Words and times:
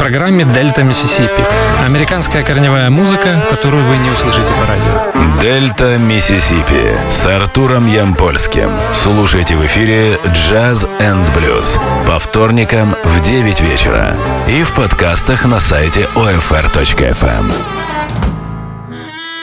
программе 0.00 0.46
«Дельта 0.46 0.82
Миссисипи». 0.82 1.44
Американская 1.84 2.42
корневая 2.42 2.88
музыка, 2.88 3.44
которую 3.50 3.84
вы 3.84 3.98
не 3.98 4.08
услышите 4.08 4.46
по 4.46 4.66
радио. 4.66 5.40
«Дельта 5.42 5.98
Миссисипи» 5.98 6.96
с 7.10 7.26
Артуром 7.26 7.86
Ямпольским. 7.86 8.70
Слушайте 8.94 9.56
в 9.56 9.66
эфире 9.66 10.18
«Джаз 10.32 10.88
энд 11.00 11.28
блюз» 11.36 11.78
по 12.06 12.18
вторникам 12.18 12.96
в 13.04 13.22
9 13.22 13.60
вечера 13.60 14.14
и 14.48 14.62
в 14.62 14.74
подкастах 14.74 15.44
на 15.44 15.60
сайте 15.60 16.08
OFR.FM. 16.14 17.52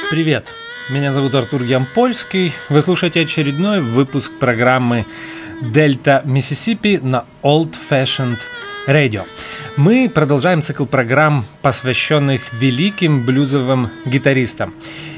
Привет! 0.10 0.52
Меня 0.90 1.12
зовут 1.12 1.36
Артур 1.36 1.62
Ямпольский. 1.62 2.52
Вы 2.70 2.82
слушаете 2.82 3.22
очередной 3.22 3.80
выпуск 3.80 4.32
программы 4.40 5.06
«Дельта 5.62 6.24
Миссисипи» 6.26 7.00
на 7.00 7.26
Old 7.44 7.76
Fashioned 7.92 8.40
Radio. 8.88 9.26
Мы 9.76 10.10
продолжаем 10.10 10.62
цикл 10.62 10.86
программ, 10.86 11.46
посвященных 11.62 12.54
великим 12.54 13.26
блюзовым 13.26 13.90
гитаристам. 14.06 14.74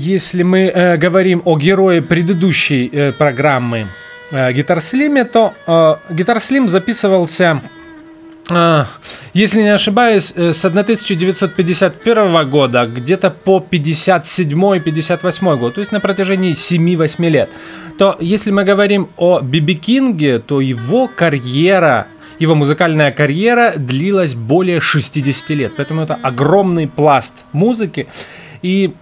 если 0.00 0.42
мы 0.42 0.70
э, 0.74 0.96
говорим 0.96 1.42
о 1.44 1.58
герое 1.58 2.00
предыдущей 2.00 2.88
э, 2.92 3.12
программы 3.12 3.88
э, 4.30 4.52
Гитар 4.52 4.80
Слиме, 4.80 5.24
то 5.24 5.52
э, 5.66 6.14
Гитар 6.14 6.40
Слим 6.40 6.68
записывался, 6.68 7.60
э, 8.50 8.84
если 9.34 9.60
не 9.62 9.74
ошибаюсь, 9.74 10.32
э, 10.36 10.52
с 10.52 10.64
1951 10.64 12.50
года 12.50 12.86
где-то 12.86 13.30
по 13.30 13.66
57-58 13.70 15.56
год, 15.58 15.74
то 15.74 15.80
есть 15.80 15.92
на 15.92 16.00
протяжении 16.00 16.54
7-8 16.54 17.28
лет. 17.28 17.50
То 17.98 18.16
если 18.20 18.50
мы 18.50 18.64
говорим 18.64 19.10
о 19.18 19.40
Биби 19.40 19.74
Кинге, 19.74 20.38
то 20.38 20.62
его 20.62 21.08
карьера 21.08 22.06
его 22.38 22.54
музыкальная 22.54 23.10
карьера 23.10 23.74
длилась 23.76 24.34
более 24.34 24.80
60 24.80 25.50
лет. 25.50 25.72
Поэтому 25.76 26.00
это 26.00 26.14
огромный 26.14 26.88
пласт 26.88 27.44
музыки. 27.52 28.06
И 28.62 28.94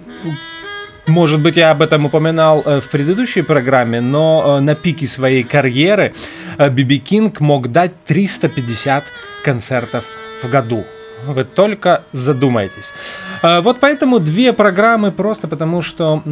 может 1.09 1.41
быть, 1.41 1.57
я 1.57 1.71
об 1.71 1.83
этом 1.83 2.05
упоминал 2.05 2.63
э, 2.65 2.81
в 2.81 2.89
предыдущей 2.91 3.43
программе, 3.43 4.01
но 4.01 4.59
э, 4.59 4.61
на 4.61 4.75
пике 4.75 5.09
своей 5.09 5.43
карьеры 5.43 6.15
э, 6.59 6.69
Биби 6.69 6.99
Кинг 6.99 7.41
мог 7.41 7.69
дать 7.69 7.93
350 8.05 9.05
концертов 9.43 10.05
в 10.43 10.49
году. 10.49 10.85
Вы 11.27 11.45
только 11.45 12.05
задумайтесь. 12.13 12.95
Вот 13.43 13.81
поэтому 13.81 14.21
две 14.21 14.53
программы 14.53 15.11
просто 15.11 15.49
потому, 15.49 15.83
что 15.83 16.23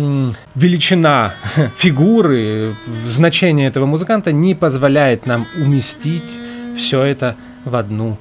величина 0.55 1.35
фигуры, 1.77 2.77
значение 3.09 3.67
этого 3.67 3.87
музыканта 3.87 4.31
не 4.31 4.55
позволяет 4.55 5.27
нам 5.27 5.49
уместить 5.57 6.37
все 6.77 7.03
это 7.03 7.35
в 7.65 7.75
одну 7.75 8.17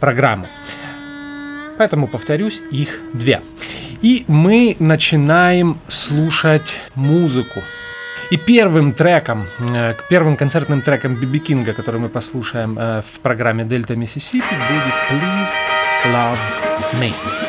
программу. 0.00 0.46
Поэтому 1.76 2.08
повторюсь, 2.08 2.62
их 2.70 3.00
две. 3.12 3.42
И 4.02 4.24
мы 4.28 4.76
начинаем 4.78 5.80
слушать 5.88 6.76
музыку. 6.94 7.62
И 8.30 8.36
первым 8.36 8.92
треком, 8.92 9.46
э, 9.58 9.94
первым 10.08 10.36
концертным 10.36 10.82
треком 10.82 11.16
Биби 11.16 11.38
Кинга, 11.38 11.72
который 11.72 12.00
мы 12.00 12.08
послушаем 12.08 12.78
э, 12.78 13.02
в 13.02 13.20
программе 13.20 13.64
Дельта 13.64 13.96
Миссисипи, 13.96 14.44
будет 14.44 14.94
Please 15.10 15.54
Love 16.12 16.38
Me. 17.00 17.47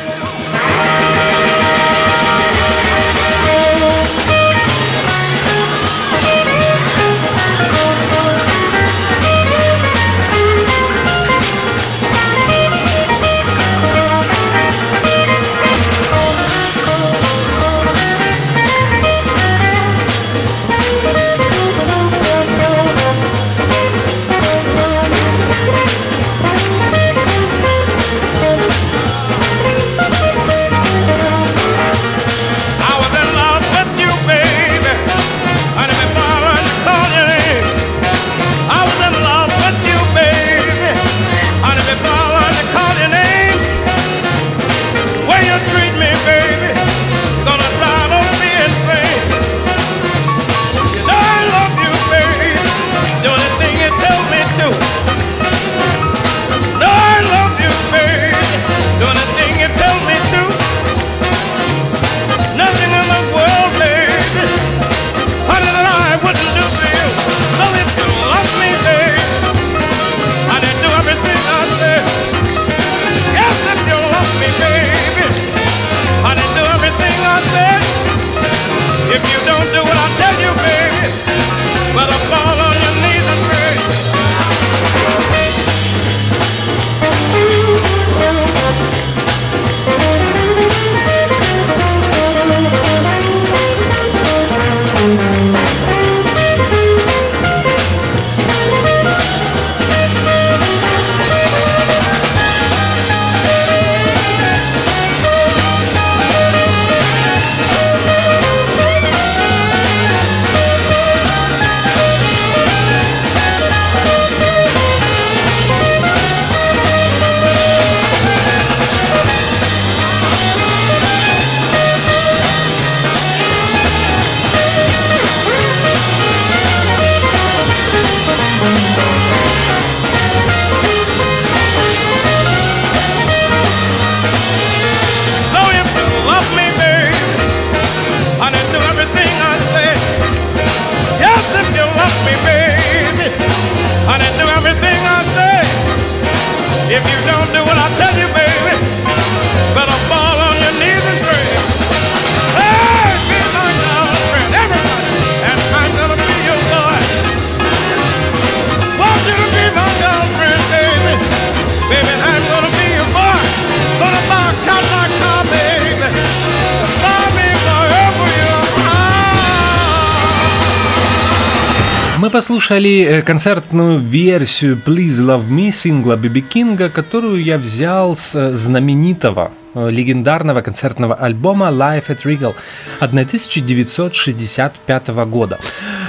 Мы 172.60 172.62
послушали 172.62 173.06
э, 173.06 173.22
концертную 173.22 174.00
версию 174.00 174.82
Please 174.86 175.22
Love 175.22 175.48
Me 175.48 175.72
сингла 175.72 176.18
Биби 176.18 176.42
Кинга, 176.42 176.90
которую 176.90 177.42
я 177.42 177.58
взял 177.58 178.18
с 178.18 178.36
э, 178.36 178.54
знаменитого 178.54 179.54
Э, 179.76 179.92
легендарного 179.92 180.62
концертного 180.62 181.14
альбома 181.14 181.68
Life 181.68 182.08
at 182.08 182.26
Regal 182.26 182.56
1965 183.00 185.08
года. 185.30 185.60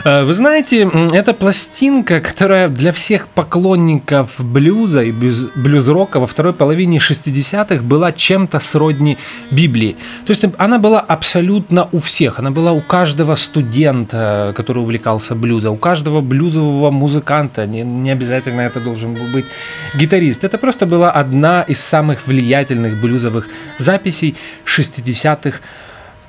Э, 0.05 0.25
вы 0.25 0.33
знаете, 0.33 0.89
это 1.13 1.35
пластинка, 1.35 2.21
которая 2.21 2.69
для 2.69 2.93
всех 2.93 3.29
поклонников 3.29 4.31
блюза 4.39 5.03
и 5.03 5.13
блюз-рока 5.13 6.21
во 6.21 6.27
второй 6.27 6.53
половине 6.53 6.99
60-х 6.99 7.83
была 7.83 8.13
чем-то 8.13 8.61
сродни 8.61 9.19
Библии. 9.51 9.97
То 10.27 10.31
есть 10.33 10.45
она 10.59 10.79
была 10.79 11.01
абсолютно 11.01 11.89
у 11.93 11.99
всех. 11.99 12.39
Она 12.39 12.51
была 12.51 12.73
у 12.73 12.81
каждого 12.81 13.35
студента, 13.35 14.53
который 14.57 14.83
увлекался 14.83 15.35
блюзом, 15.35 15.75
у 15.75 15.77
каждого 15.77 16.21
блюзового 16.21 16.91
музыканта. 16.91 17.67
Не, 17.67 17.83
не 17.83 18.11
обязательно 18.11 18.63
это 18.63 18.81
должен 18.81 19.15
был 19.15 19.27
быть 19.27 19.47
гитарист. 19.95 20.45
Это 20.45 20.59
просто 20.59 20.87
была 20.87 21.11
одна 21.11 21.63
из 21.63 21.81
самых 21.81 22.27
влиятельных 22.27 23.01
блюзовых 23.01 23.49
записей 23.79 24.37
60-х 24.65 25.59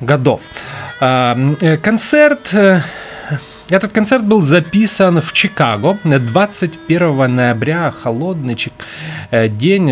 годов. 0.01 0.41
Э, 0.99 1.77
концерт 1.81 2.53
э, 2.53 2.81
этот 3.71 3.93
концерт 3.93 4.25
был 4.25 4.41
записан 4.41 5.21
в 5.21 5.33
Чикаго 5.33 5.97
21 6.03 7.35
ноября, 7.35 7.91
холодный 7.91 8.57
э, 9.31 9.47
день. 9.47 9.89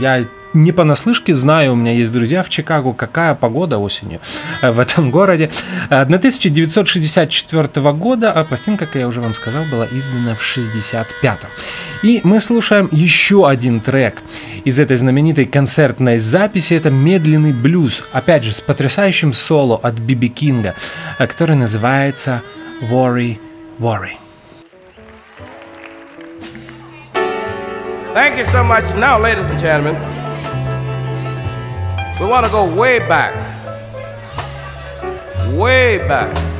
Я 0.00 0.26
не 0.54 0.72
понаслышке 0.72 1.34
знаю, 1.34 1.72
у 1.72 1.76
меня 1.76 1.92
есть 1.92 2.12
друзья 2.12 2.42
в 2.42 2.48
Чикаго, 2.48 2.92
какая 2.92 3.34
погода 3.34 3.78
осенью 3.78 4.20
э, 4.62 4.70
в 4.70 4.78
этом 4.78 5.10
городе. 5.10 5.50
1964 5.90 7.68
э, 7.74 7.92
года, 7.92 8.32
а 8.32 8.44
пластинка, 8.44 8.86
как 8.86 8.94
я 8.94 9.08
уже 9.08 9.20
вам 9.20 9.34
сказал, 9.34 9.64
была 9.64 9.86
издана 9.90 10.36
в 10.36 10.40
65-м. 10.40 11.50
И 12.04 12.20
мы 12.22 12.40
слушаем 12.40 12.88
еще 12.92 13.48
один 13.48 13.80
трек 13.80 14.22
из 14.64 14.78
этой 14.78 14.96
знаменитой 14.96 15.46
концертной 15.46 16.18
записи. 16.18 16.74
Это 16.74 16.90
медленный 16.90 17.52
блюз, 17.52 18.04
опять 18.12 18.44
же, 18.44 18.52
с 18.52 18.60
потрясающим 18.60 19.32
соло 19.32 19.76
от 19.76 19.94
Биби 19.94 20.28
Кинга, 20.28 20.76
э, 21.18 21.26
который 21.26 21.56
называется 21.56 22.42
«Worry, 22.90 23.40
Worry». 23.78 24.18
Thank 28.14 28.38
you 28.38 28.44
so 28.44 28.62
much. 28.62 28.94
Now, 28.94 29.18
ladies 29.18 29.50
and 29.50 29.58
gentlemen, 29.58 29.96
We 32.20 32.26
want 32.26 32.46
to 32.46 32.52
go 32.52 32.64
way 32.64 33.00
back. 33.00 33.34
Way 35.52 35.98
back. 35.98 36.53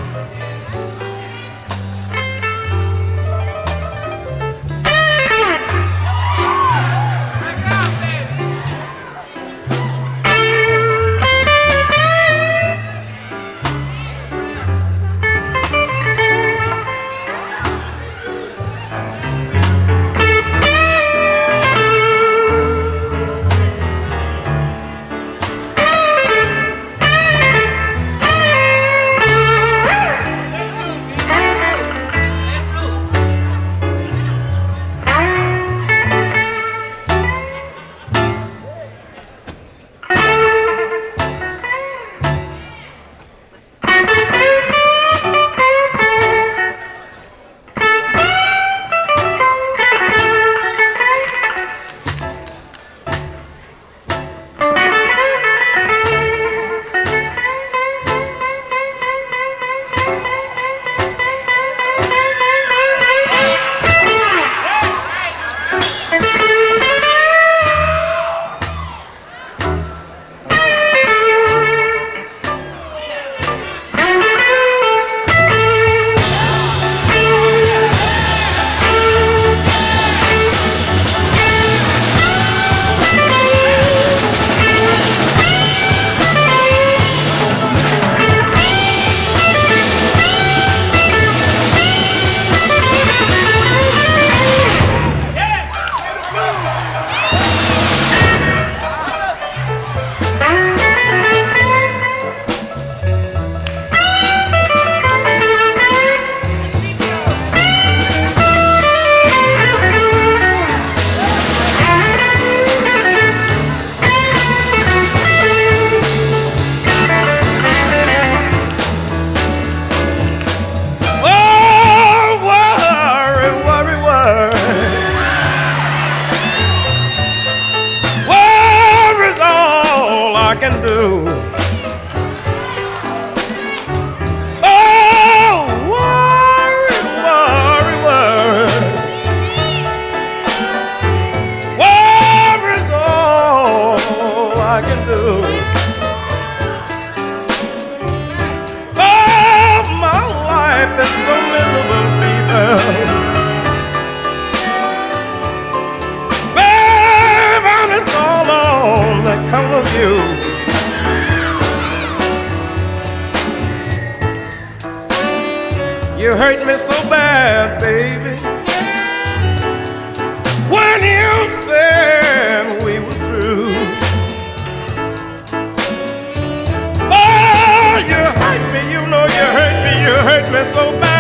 so 180.75 180.91
bad. 180.91 181.14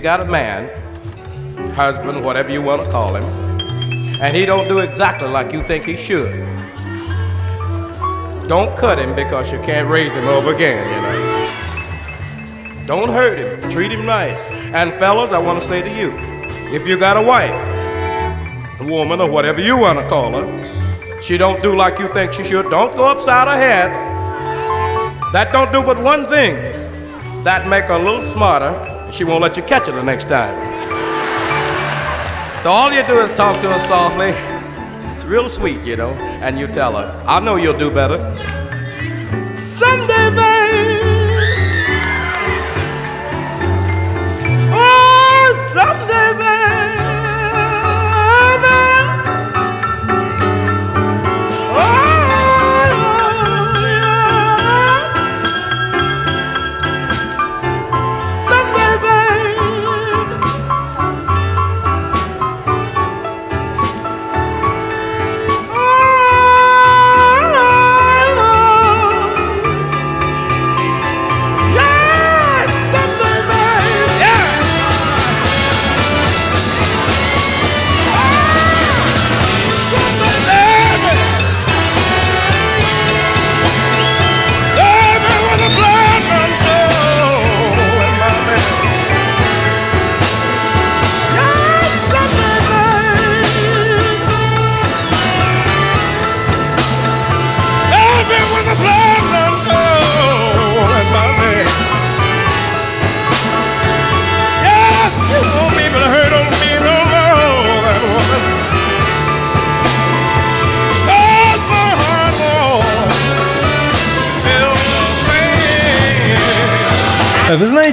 Got 0.00 0.20
a 0.20 0.24
man, 0.24 0.68
husband, 1.74 2.24
whatever 2.24 2.50
you 2.50 2.62
want 2.62 2.82
to 2.82 2.90
call 2.90 3.14
him, 3.14 3.24
and 4.20 4.36
he 4.36 4.44
don't 4.46 4.68
do 4.68 4.80
exactly 4.80 5.28
like 5.28 5.52
you 5.52 5.62
think 5.62 5.84
he 5.84 5.96
should, 5.96 6.46
don't 8.48 8.76
cut 8.76 8.98
him 8.98 9.14
because 9.14 9.52
you 9.52 9.60
can't 9.60 9.88
raise 9.88 10.12
him 10.12 10.26
over 10.26 10.52
again, 10.52 10.84
you 10.88 11.02
know. 11.02 11.20
Don't 12.86 13.10
hurt 13.10 13.38
him. 13.38 13.70
Treat 13.70 13.92
him 13.92 14.04
nice. 14.04 14.48
And 14.72 14.92
fellas, 14.94 15.30
I 15.30 15.38
want 15.38 15.60
to 15.60 15.64
say 15.64 15.80
to 15.80 15.88
you, 15.88 16.12
if 16.74 16.84
you 16.88 16.98
got 16.98 17.16
a 17.16 17.22
wife, 17.22 17.54
a 18.80 18.84
woman, 18.84 19.20
or 19.20 19.30
whatever 19.30 19.60
you 19.60 19.78
want 19.78 20.00
to 20.00 20.08
call 20.08 20.32
her, 20.32 21.20
she 21.20 21.38
don't 21.38 21.62
do 21.62 21.76
like 21.76 22.00
you 22.00 22.08
think 22.08 22.32
she 22.32 22.42
should, 22.42 22.68
don't 22.68 22.96
go 22.96 23.08
upside 23.08 23.46
her 23.46 23.56
head. 23.56 23.90
That 25.32 25.52
don't 25.52 25.70
do 25.70 25.84
but 25.84 26.02
one 26.02 26.26
thing. 26.26 26.56
That 27.44 27.68
make 27.68 27.84
her 27.84 27.94
a 27.94 28.02
little 28.02 28.24
smarter. 28.24 28.72
She 29.12 29.24
won't 29.24 29.42
let 29.42 29.56
you 29.56 29.62
catch 29.62 29.86
her 29.88 29.92
the 29.92 30.02
next 30.02 30.28
time. 30.28 30.56
So 32.58 32.70
all 32.70 32.92
you 32.92 33.02
do 33.06 33.18
is 33.18 33.32
talk 33.32 33.60
to 33.60 33.70
her 33.72 33.78
softly. 33.78 34.32
It's 35.14 35.24
real 35.24 35.48
sweet, 35.48 35.82
you 35.84 35.96
know, 35.96 36.12
and 36.42 36.58
you 36.58 36.66
tell 36.66 36.96
her, 36.96 37.24
I 37.26 37.40
know 37.40 37.56
you'll 37.56 37.78
do 37.78 37.90
better. 37.90 38.18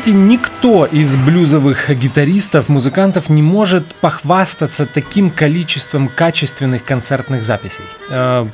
Знаете, 0.08 0.14
никто 0.14 0.86
из 0.86 1.18
блюзовых 1.18 1.90
гитаристов, 1.90 2.70
музыкантов 2.70 3.30
не 3.30 3.42
может 3.42 3.94
похвастаться 3.96 4.86
таким 4.86 5.32
количеством 5.32 6.08
качественных 6.08 6.86
концертных 6.86 7.44
записей. 7.44 7.84
Э, 8.10 8.48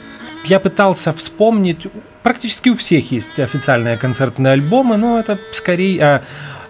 Я 0.46 0.60
пытался 0.60 1.14
вспомнить, 1.14 1.88
практически 2.24 2.70
у 2.70 2.76
всех 2.76 3.12
есть 3.12 3.40
официальные 3.40 3.98
концертные 3.98 4.54
альбомы, 4.54 4.98
но 4.98 5.20
это 5.20 5.38
скорее 5.52 6.00
э, 6.02 6.22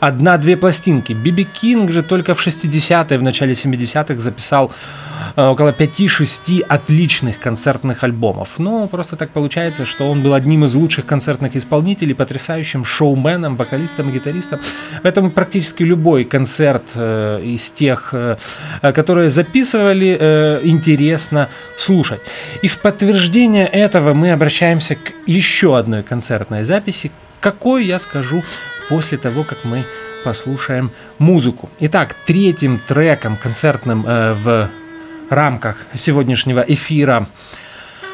одна-две 0.08 0.58
пластинки. 0.58 1.14
Биби 1.14 1.46
Кинг 1.46 1.92
же 1.92 2.04
только 2.04 2.36
в 2.36 2.46
60-е, 2.46 3.18
в 3.18 3.24
начале 3.24 3.54
70-х 3.54 4.20
записал 4.20 4.72
э, 5.36 5.46
около 5.46 5.70
5-6 5.70 6.62
отличных 6.62 7.40
концертных 7.40 8.04
альбомов. 8.04 8.50
Но 8.58 8.88
просто 8.88 9.16
так 9.16 9.30
получается, 9.30 9.86
что 9.86 10.10
он 10.10 10.22
был 10.22 10.34
одним 10.34 10.66
из 10.66 10.76
лучших 10.76 11.06
концертных 11.06 11.56
исполнителей, 11.56 12.16
потрясающим 12.16 12.84
шоуменом, 12.84 13.56
вокалистом 13.56 14.10
и 14.10 14.14
гитаристом. 14.14 14.60
Поэтому 15.04 15.32
практически 15.32 15.84
любой 15.84 16.26
концерт 16.26 16.84
э, 16.96 17.42
из 17.44 17.72
тех, 17.72 18.10
э, 18.14 18.38
которые 18.82 19.30
записывали, 19.30 20.18
э, 20.20 20.60
интересно 20.64 21.48
слушать. 21.78 22.22
И 22.62 22.68
в 22.68 22.80
подтверждение 22.80 23.68
этого 23.68 24.14
мы 24.14 24.32
обращаемся 24.32 24.96
к 24.96 25.14
еще 25.28 25.78
одной 25.78 26.04
концертной 26.04 26.64
записи, 26.66 27.12
какой 27.44 27.86
я 27.86 28.00
скажу 28.00 28.44
после 28.90 29.18
того, 29.18 29.44
как 29.44 29.64
мы 29.64 29.86
послушаем 30.24 30.92
музыку. 31.20 31.70
Итак, 31.80 32.16
третьим 32.26 32.80
треком 32.80 33.38
концертным 33.38 34.06
э, 34.08 34.34
в 34.34 34.70
рамках 35.30 35.78
сегодняшнего 35.94 36.62
эфира 36.62 37.28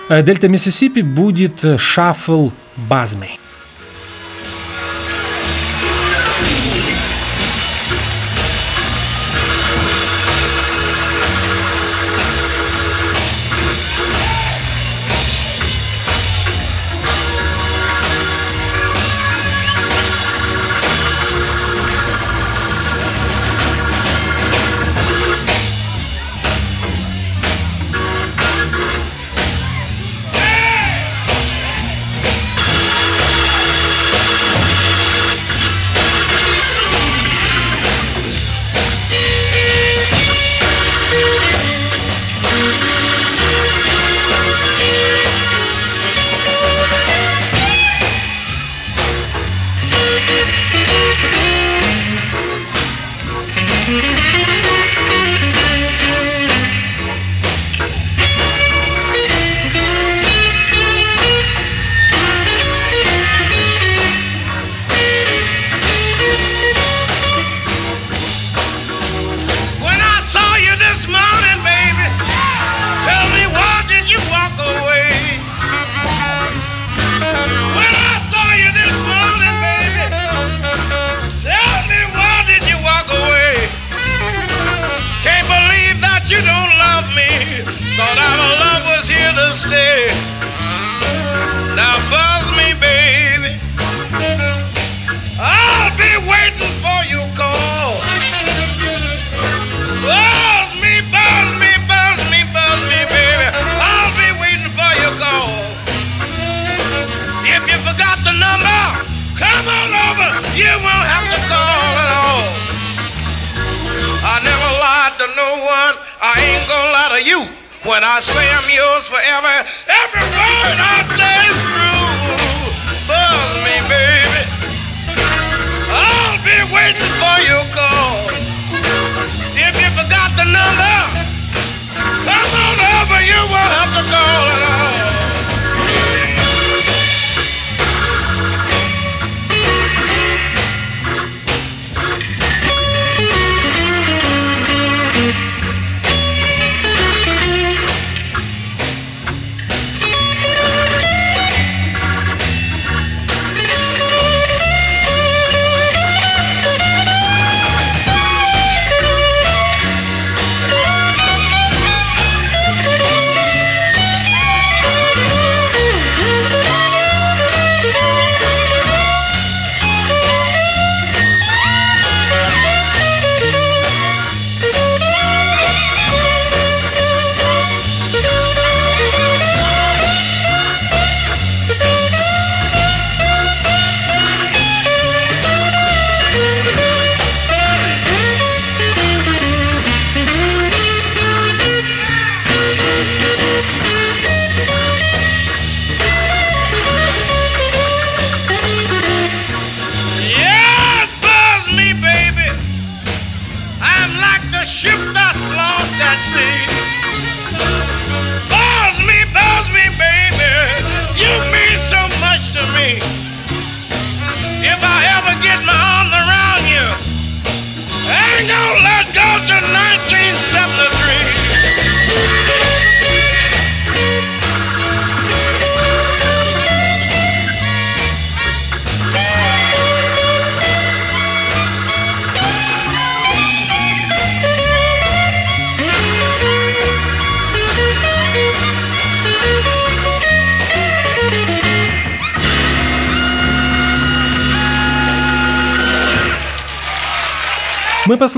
э, 0.09 0.21
Дельта 0.23 0.47
Миссисипи 0.47 1.01
будет 1.01 1.63
э, 1.63 1.75
«Shuffle 1.75 2.51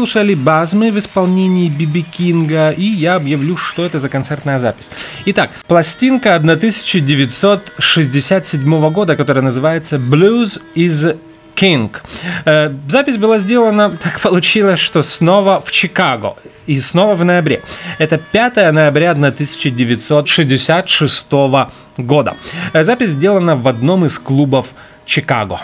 Мы 0.01 0.05
послушали 0.05 0.33
Базмы 0.33 0.91
в 0.91 0.97
исполнении 0.97 1.69
Биби 1.69 2.01
Кинга, 2.01 2.71
и 2.71 2.85
я 2.85 3.17
объявлю, 3.17 3.55
что 3.55 3.85
это 3.85 3.99
за 3.99 4.09
концертная 4.09 4.57
запись. 4.57 4.89
Итак, 5.25 5.51
пластинка 5.67 6.33
1967 6.33 8.89
года, 8.89 9.15
которая 9.15 9.43
называется 9.43 9.97
Blues 9.97 10.59
is 10.73 11.19
King. 11.55 11.91
Э, 12.45 12.73
Запись 12.87 13.19
была 13.19 13.37
сделана, 13.37 13.95
так 14.01 14.19
получилось, 14.19 14.79
что 14.79 15.03
снова 15.03 15.61
в 15.63 15.71
Чикаго 15.71 16.35
и 16.65 16.81
снова 16.81 17.13
в 17.13 17.23
ноябре. 17.23 17.61
Это 17.99 18.17
5 18.17 18.73
ноября 18.73 19.11
1966 19.11 21.31
года. 21.97 22.37
Э, 22.73 22.83
Запись 22.83 23.09
сделана 23.09 23.55
в 23.55 23.67
одном 23.67 24.05
из 24.05 24.17
клубов 24.17 24.69
Чикаго. 25.05 25.59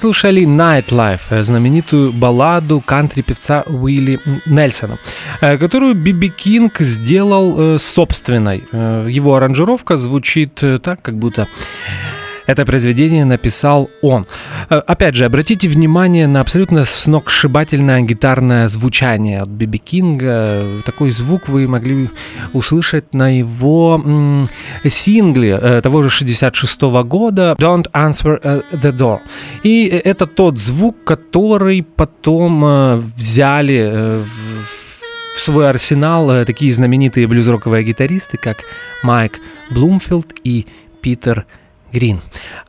Мы 0.00 0.02
послушали 0.02 0.44
Nightlife, 0.44 1.20
э, 1.30 1.42
знаменитую 1.42 2.12
балладу 2.12 2.80
кантри-певца 2.80 3.64
Уилли 3.66 4.18
Нельсона, 4.46 4.98
э, 5.42 5.58
которую 5.58 5.94
Биби 5.94 6.30
Кинг 6.30 6.80
сделал 6.80 7.74
э, 7.74 7.78
собственной. 7.78 8.64
Его 9.12 9.34
аранжировка 9.34 9.98
звучит 9.98 10.54
так, 10.82 11.02
как 11.02 11.18
будто 11.18 11.48
это 12.50 12.66
произведение 12.66 13.24
написал 13.24 13.90
он. 14.02 14.26
Э, 14.68 14.76
опять 14.86 15.14
же, 15.14 15.24
обратите 15.24 15.68
внимание 15.68 16.26
на 16.26 16.40
абсолютно 16.40 16.84
сногсшибательное 16.84 18.00
гитарное 18.02 18.68
звучание 18.68 19.40
от 19.40 19.48
Биби 19.48 19.78
Кинга. 19.78 20.82
Такой 20.84 21.10
звук 21.10 21.48
вы 21.48 21.68
могли 21.68 22.10
услышать 22.52 23.14
на 23.14 23.38
его 23.38 24.02
м- 24.04 24.46
сингле 24.84 25.58
э, 25.60 25.80
того 25.80 26.02
же 26.02 26.10
66 26.10 26.82
-го 26.82 27.04
года 27.04 27.54
«Don't 27.58 27.90
Answer 27.92 28.38
э, 28.42 28.62
the 28.72 28.92
Door». 28.92 29.20
И 29.62 29.86
это 29.86 30.26
тот 30.26 30.58
звук, 30.58 31.04
который 31.04 31.82
потом 31.82 33.04
взяли 33.16 34.20
в 35.36 35.40
свой 35.40 35.70
арсенал 35.70 36.44
такие 36.44 36.72
знаменитые 36.72 37.26
блюз-роковые 37.26 37.84
гитаристы, 37.84 38.36
как 38.36 38.64
Майк 39.02 39.40
Блумфилд 39.70 40.26
и 40.44 40.66
Питер 41.00 41.46
Грин. 41.92 42.20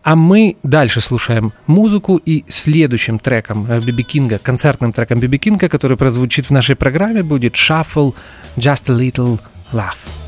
А 0.03 0.15
мы 0.15 0.57
дальше 0.63 1.01
слушаем 1.01 1.53
музыку 1.67 2.17
и 2.17 2.43
следующим 2.47 3.19
треком 3.19 3.69
э, 3.69 3.79
Биби 3.79 4.03
Кинга, 4.03 4.37
концертным 4.37 4.93
треком 4.93 5.19
Биби 5.19 5.37
Кинга, 5.37 5.69
который 5.69 5.97
прозвучит 5.97 6.47
в 6.47 6.51
нашей 6.51 6.75
программе, 6.75 7.23
будет 7.23 7.53
Shuffle 7.53 8.13
Just 8.57 8.89
a 8.89 8.97
Little 8.97 9.39
Love. 9.71 10.20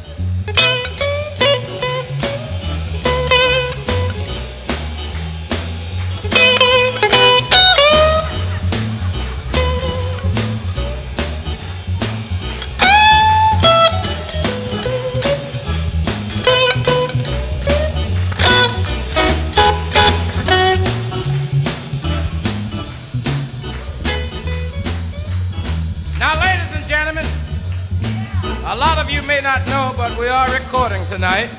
Not 29.42 29.66
know, 29.68 29.94
but 29.98 30.18
we 30.20 30.28
are 30.28 30.52
recording 30.54 31.06
tonight. 31.08 31.50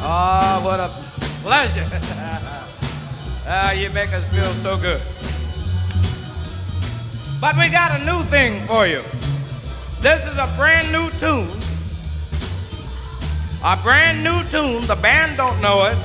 Oh, 0.00 0.60
what 0.64 0.80
a 0.80 0.88
pleasure. 1.42 1.84
ah, 3.46 3.72
you 3.72 3.90
make 3.90 4.12
us 4.12 4.26
feel 4.32 4.52
so 4.54 4.76
good. 4.76 5.00
But 7.40 7.56
we 7.56 7.68
got 7.68 8.00
a 8.00 8.04
new 8.04 8.22
thing 8.24 8.60
for 8.66 8.86
you. 8.86 9.02
This 10.00 10.26
is 10.26 10.36
a 10.38 10.52
brand 10.56 10.90
new 10.90 11.10
tune. 11.18 11.50
A 13.64 13.76
brand 13.76 14.24
new 14.24 14.42
tune. 14.50 14.86
The 14.86 14.96
band 14.96 15.36
don't 15.36 15.60
know 15.60 15.84
it. 15.86 15.98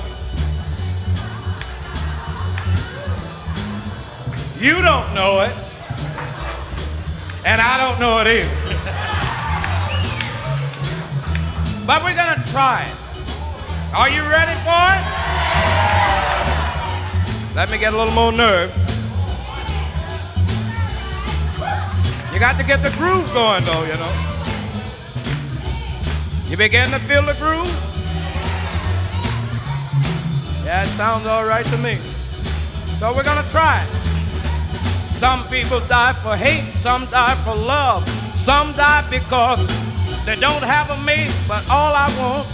You 4.59 4.81
don't 4.81 5.13
know 5.15 5.41
it. 5.41 5.53
And 7.45 7.61
I 7.61 7.77
don't 7.77 7.99
know 7.99 8.19
it 8.19 8.27
either. 8.27 8.66
But 11.87 12.03
we're 12.03 12.15
going 12.15 12.35
to 12.35 12.43
try 12.51 12.83
it. 12.83 12.95
Are 13.95 14.09
you 14.09 14.21
ready 14.23 14.51
for 14.67 14.91
it? 14.91 15.03
Let 17.55 17.71
me 17.71 17.77
get 17.77 17.93
a 17.93 17.97
little 17.97 18.13
more 18.13 18.33
nerve. 18.33 18.69
You 22.33 22.39
got 22.39 22.59
to 22.59 22.65
get 22.65 22.83
the 22.83 22.93
groove 22.97 23.31
going, 23.33 23.63
though, 23.63 23.83
you 23.85 23.95
know. 23.95 24.11
You 26.49 26.57
begin 26.57 26.89
to 26.91 26.99
feel 26.99 27.23
the 27.23 27.35
groove? 27.35 27.65
Yeah, 30.65 30.83
it 30.83 30.87
sounds 30.87 31.25
all 31.25 31.45
right 31.47 31.65
to 31.67 31.77
me. 31.77 31.95
So 32.99 33.15
we're 33.15 33.23
going 33.23 33.41
to 33.41 33.49
try 33.49 33.81
it. 33.81 33.89
Some 35.07 35.47
people 35.47 35.79
die 35.87 36.11
for 36.13 36.35
hate, 36.35 36.65
some 36.75 37.05
die 37.05 37.35
for 37.45 37.55
love, 37.55 38.05
some 38.35 38.73
die 38.73 39.09
because 39.09 39.86
they 40.27 40.35
don't 40.35 40.61
have 40.61 40.89
a 40.89 40.97
mate, 41.05 41.31
but 41.47 41.63
all 41.69 41.95
I 41.95 42.11
want, 42.19 42.45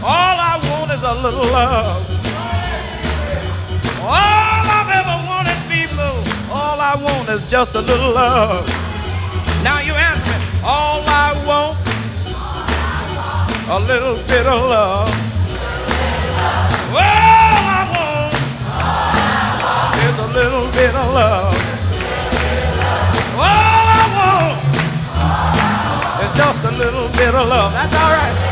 all 0.00 0.36
I 0.40 0.56
want 0.72 0.90
is 0.90 1.02
a 1.02 1.14
little 1.20 1.44
love. 1.52 2.00
All 4.00 4.64
I've 4.64 4.88
ever 4.88 5.16
wanted, 5.28 5.58
people, 5.68 6.16
all 6.50 6.80
I 6.80 6.96
want 6.96 7.28
is 7.28 7.46
just 7.50 7.74
a 7.74 7.82
little 7.82 8.14
love. 8.14 8.66
Now 9.62 9.80
you 9.80 9.92
ask 9.92 10.24
me, 10.24 10.32
all 10.64 11.04
I 11.04 11.36
want, 11.44 11.76
a 13.68 13.78
little 13.86 14.16
bit 14.26 14.46
of 14.46 14.60
love. 14.64 15.12
All 16.88 17.64
I 17.68 17.84
want 17.92 18.32
is 20.08 20.16
a 20.24 20.28
little 20.32 20.72
bit 20.72 20.94
of 20.94 21.12
love. 21.12 21.59
Just 26.36 26.64
a 26.64 26.70
little 26.72 27.08
bit 27.10 27.34
of 27.34 27.48
love. 27.48 27.72
That's 27.72 27.94
all 27.94 28.12
right. 28.12 28.49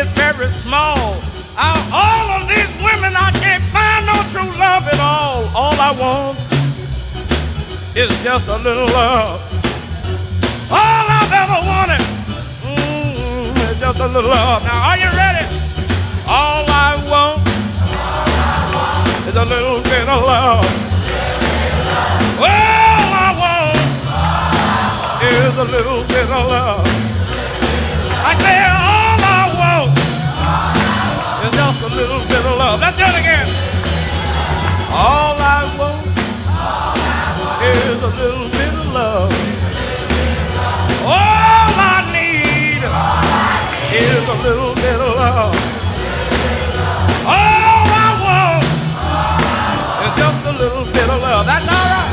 Is 0.00 0.10
very 0.12 0.48
small. 0.48 1.20
Out 1.58 1.84
all 1.92 2.26
of 2.40 2.48
these 2.48 2.72
women, 2.80 3.12
I 3.12 3.30
can't 3.36 3.62
find 3.68 4.06
no 4.08 4.16
true 4.32 4.48
love 4.56 4.88
at 4.88 4.98
all. 4.98 5.44
All 5.54 5.76
I 5.76 5.92
want 5.92 6.38
is 7.94 8.08
just 8.24 8.48
a 8.48 8.56
little 8.56 8.88
love. 8.96 9.36
All 10.72 11.04
I've 11.18 11.32
ever 11.42 11.58
wanted 11.68 12.02
mm, 12.64 13.70
is 13.70 13.78
just 13.78 13.98
a 14.00 14.06
little 14.08 14.30
love. 14.30 14.64
Now, 14.64 14.88
are 14.88 14.96
you 14.96 15.10
ready? 15.12 15.44
All 16.26 16.64
I 16.64 16.96
want 17.12 17.44
is 19.28 19.36
a 19.36 19.44
little 19.44 19.82
bit 19.84 20.08
of 20.08 20.20
love. 20.24 20.64
All 22.40 23.08
I 23.26 23.30
want 23.42 23.76
is 25.28 25.54
a 25.58 25.64
little 25.64 26.02
bit 26.08 26.24
of 26.24 26.48
love. 26.48 26.86
I 28.24 28.34
say 28.40 28.69
little 31.94 32.20
bit 32.20 32.44
of 32.46 32.56
love. 32.56 32.80
Let's 32.80 32.96
do 32.96 33.04
it 33.04 33.18
again. 33.18 33.46
All 34.92 35.34
I 35.38 35.66
want 35.78 36.06
is 37.62 38.02
a 38.02 38.12
little 38.20 38.48
bit 38.48 38.72
of 38.74 38.92
love. 38.94 39.32
All 41.04 41.72
I 41.74 42.06
need 42.14 42.82
is 43.94 44.28
a 44.28 44.36
little 44.46 44.74
bit 44.74 44.98
of 45.00 45.14
love. 45.18 45.54
All 47.26 47.86
I 47.90 48.10
want 48.24 48.64
is 50.06 50.12
just 50.16 50.46
a 50.46 50.52
little 50.52 50.84
bit 50.92 51.08
of 51.10 51.20
love. 51.22 51.46
That's 51.46 51.68
all 51.68 51.74
right. 51.74 52.10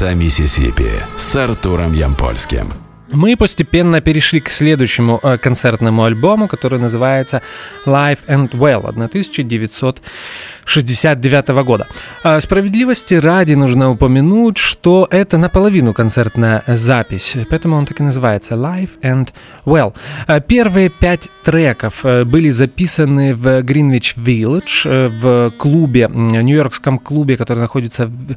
Дельта 0.00 0.14
Миссисипи 0.14 0.90
с 1.18 1.36
Артуром 1.36 1.92
Ямпольским. 1.92 2.72
Мы 3.12 3.36
постепенно 3.36 4.00
перешли 4.00 4.40
к 4.40 4.48
следующему 4.50 5.20
э, 5.22 5.36
концертному 5.36 6.04
альбому, 6.04 6.48
который 6.48 6.78
называется 6.78 7.42
Life 7.84 8.20
and 8.26 8.52
Well 8.52 8.88
1969 8.88 11.48
года. 11.64 11.86
Э, 12.24 12.40
справедливости 12.40 13.14
ради 13.14 13.54
нужно 13.54 13.90
упомянуть, 13.90 14.58
что 14.58 15.08
это 15.10 15.38
наполовину 15.38 15.92
концертная 15.92 16.62
запись, 16.66 17.36
поэтому 17.50 17.76
он 17.76 17.84
так 17.84 18.00
и 18.00 18.02
называется 18.02 18.54
Life 18.54 18.98
and 19.02 19.28
Well. 19.66 19.92
Э, 20.28 20.40
первые 20.40 20.88
пять 20.88 21.28
треков 21.42 22.04
э, 22.04 22.24
были 22.24 22.50
записаны 22.50 23.34
в 23.34 23.62
Greenwich 23.62 24.16
Village, 24.16 24.82
э, 24.84 25.08
в 25.08 25.50
клубе, 25.58 26.08
нью-йоркском 26.12 26.98
клубе, 26.98 27.36
который 27.36 27.60
находится 27.60 28.06
в, 28.06 28.36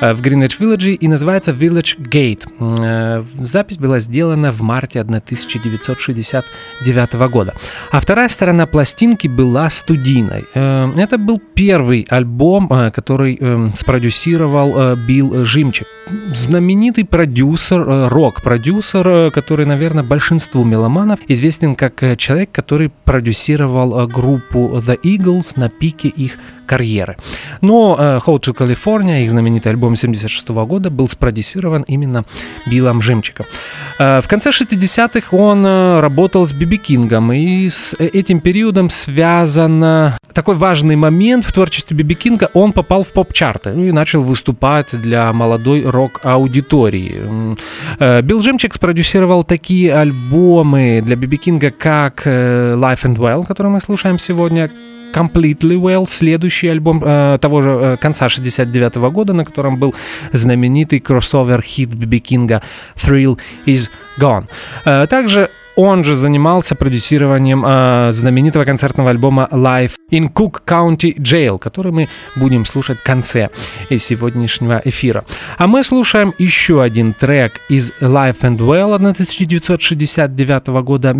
э, 0.00 0.14
в 0.14 0.20
Greenwich 0.20 0.58
Village 0.60 0.94
и 0.94 1.08
называется 1.08 1.52
Village 1.52 1.98
Gate. 1.98 2.42
Запись 3.44 3.78
была 3.78 3.98
сделана 3.98 4.50
в 4.50 4.62
марте 4.62 5.00
1969 5.00 7.28
года. 7.28 7.54
А 7.90 8.00
вторая 8.00 8.28
сторона 8.28 8.66
пластинки 8.66 9.28
была 9.28 9.70
студийной. 9.70 10.44
Это 10.54 11.18
был 11.18 11.40
первый 11.54 12.06
альбом, 12.08 12.68
который 12.92 13.38
спродюсировал 13.74 14.96
Билл 14.96 15.44
Жимчик. 15.44 15.86
Знаменитый 16.34 17.04
продюсер, 17.04 18.08
рок-продюсер, 18.08 19.30
который, 19.30 19.66
наверное, 19.66 20.04
большинству 20.04 20.64
меломанов 20.64 21.20
известен 21.28 21.74
как 21.74 22.02
э, 22.02 22.16
человек, 22.42 22.52
который 22.52 22.90
продюсировал 23.04 24.00
э, 24.00 24.06
группу 24.06 24.80
The 24.86 24.98
Eagles 25.02 25.52
на 25.56 25.68
пике 25.68 26.08
их 26.08 26.38
карьеры. 26.72 27.16
Но 27.60 27.96
э, 27.98 28.20
Hotel 28.26 28.54
California, 28.54 29.22
их 29.22 29.30
знаменитый 29.30 29.72
альбом 29.72 29.94
76 29.94 30.48
года, 30.48 30.90
был 30.90 31.06
спродюсирован 31.06 31.82
именно 31.82 32.24
Биллом 32.66 33.02
Жимчиком. 33.02 33.44
Э, 33.98 34.20
В 34.22 34.28
конце 34.28 34.50
60-х 34.50 35.36
он 35.36 35.66
э, 35.66 36.00
работал 36.00 36.46
с 36.46 36.52
Биби 36.54 36.78
Кингом, 36.78 37.30
и 37.32 37.68
с 37.68 37.94
э, 37.98 38.06
этим 38.06 38.40
периодом 38.40 38.88
связан 38.88 39.84
такой 40.32 40.54
важный 40.54 40.96
момент 40.96 41.44
в 41.44 41.52
творчестве 41.52 41.94
Биби 41.94 42.14
Кинга. 42.14 42.48
Он 42.54 42.72
попал 42.72 43.02
в 43.02 43.12
поп-чарты 43.12 43.72
ну, 43.74 43.84
и 43.84 43.92
начал 43.92 44.22
выступать 44.22 44.88
для 44.92 45.30
молодой 45.32 45.84
рок-аудитории. 45.84 47.56
Билл 48.22 48.40
Жимчик 48.40 48.72
спродюсировал 48.72 49.44
такие 49.44 49.94
альбомы 49.94 51.02
для 51.04 51.16
Биби 51.16 51.36
Кинга, 51.36 51.70
как 51.70 52.26
Life 52.26 53.02
and 53.04 53.16
Well, 53.16 53.44
который 53.46 53.68
мы 53.68 53.80
слушаем 53.80 54.18
сегодня, 54.18 54.70
Completely 55.12 55.76
Well, 55.76 56.06
следующий 56.08 56.68
альбом 56.68 57.02
э, 57.04 57.38
того 57.40 57.62
же 57.62 57.70
э, 57.70 57.96
конца 57.96 58.28
69 58.28 58.96
года, 59.12 59.32
на 59.32 59.44
котором 59.44 59.76
был 59.76 59.94
знаменитый 60.32 61.00
кроссовер-хит 61.00 61.90
Биби 61.90 62.20
Кинга 62.20 62.62
Thrill 62.96 63.38
is 63.66 63.90
Gone. 64.18 64.46
Э, 64.84 65.06
также 65.06 65.50
он 65.76 66.04
же 66.04 66.16
занимался 66.16 66.74
продюсированием 66.74 67.64
э, 67.66 68.12
знаменитого 68.12 68.64
концертного 68.64 69.10
альбома 69.10 69.48
Live 69.50 69.92
in 70.10 70.32
Cook 70.32 70.62
County 70.66 71.16
Jail, 71.16 71.58
который 71.58 71.92
мы 71.92 72.08
будем 72.36 72.64
слушать 72.64 73.00
в 73.00 73.02
конце 73.02 73.48
сегодняшнего 73.90 74.80
эфира. 74.84 75.24
А 75.56 75.66
мы 75.66 75.82
слушаем 75.84 76.34
еще 76.38 76.82
один 76.82 77.14
трек 77.14 77.60
из 77.68 77.92
Life 78.00 78.40
and 78.40 78.58
Well 78.58 78.94
1969 78.94 80.66
года, 80.84 81.16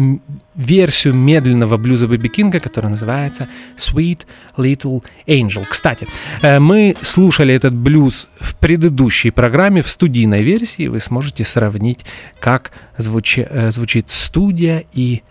версию 0.55 1.15
медленного 1.15 1.77
блюза 1.77 2.07
Бэби 2.07 2.29
Кинга, 2.29 2.61
которая 2.61 2.91
называется 2.91 3.49
Sweet 3.77 4.27
Little 4.57 5.03
Angel. 5.27 5.65
Кстати, 5.69 6.07
э, 6.43 6.59
мы 6.59 6.97
слушали 7.03 7.55
этот 7.55 7.75
блюз 7.75 8.29
в 8.41 8.55
предыдущей 8.57 9.31
программе, 9.31 9.83
в 9.83 9.89
студийной 9.89 10.43
версии. 10.43 10.89
Вы 10.89 11.01
сможете 11.01 11.45
сравнить, 11.45 12.05
как 12.41 12.73
звучи, 12.97 13.47
э, 13.49 13.71
звучит 13.71 14.11
студия 14.11 14.85
и 14.93 15.23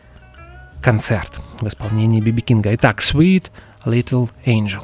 концерт 0.82 1.40
в 1.60 1.68
исполнении 1.68 2.22
Биби 2.22 2.42
Кинга. 2.42 2.74
Итак, 2.74 3.00
Sweet 3.00 3.46
Little 3.86 4.30
Angel. 4.46 4.84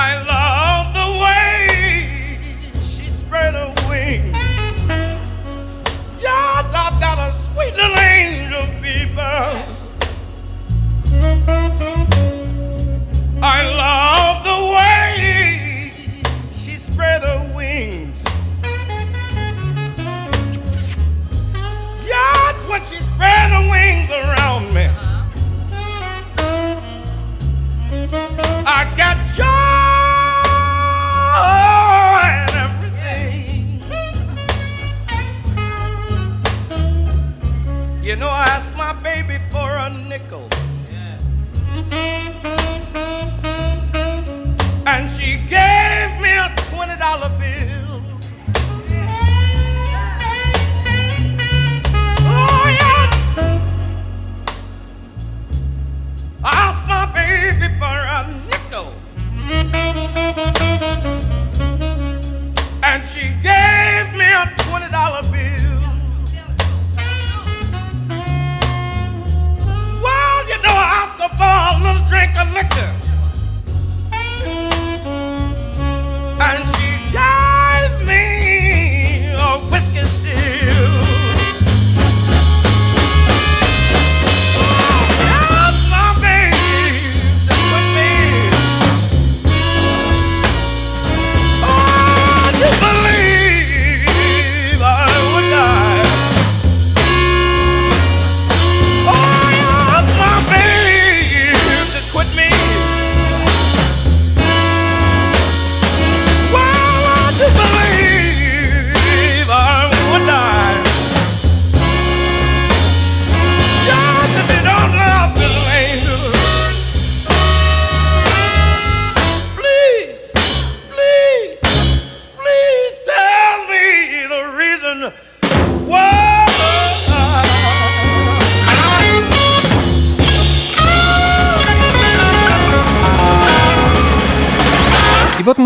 I 0.00 0.22
love 0.22 0.37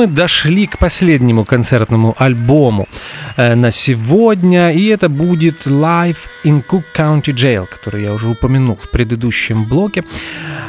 мы 0.03 0.09
дошли 0.09 0.67
к 0.67 0.79
последнему 0.79 1.45
концертному 1.45 2.17
альбому 2.19 2.89
э, 3.37 3.55
на 3.55 3.71
сегодня, 3.71 4.73
и 4.73 4.87
это 4.87 5.09
будет 5.09 5.67
Live 5.67 6.17
in 6.45 6.65
Cook 6.69 6.83
County 6.97 7.33
Jail, 7.33 7.67
который 7.71 8.03
я 8.03 8.13
уже 8.13 8.29
упомянул 8.29 8.75
в 8.75 8.91
предыдущем 8.91 9.69
блоке. 9.69 10.03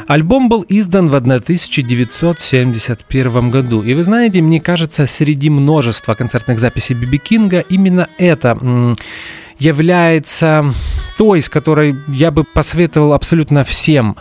Альбом 0.06 0.48
был 0.48 0.64
издан 0.68 1.08
в 1.08 1.16
1971 1.16 3.50
году, 3.50 3.82
и 3.82 3.94
вы 3.94 4.04
знаете, 4.04 4.40
мне 4.40 4.60
кажется, 4.60 5.04
среди 5.06 5.50
множества 5.50 6.14
концертных 6.14 6.60
записей 6.60 6.94
Биби 6.94 7.18
Кинга 7.18 7.58
именно 7.58 8.06
это 8.18 8.56
является 9.58 10.72
той, 11.16 11.42
с 11.42 11.48
которой 11.48 11.96
я 12.08 12.30
бы 12.30 12.44
посоветовал 12.44 13.12
абсолютно 13.12 13.64
всем 13.64 14.16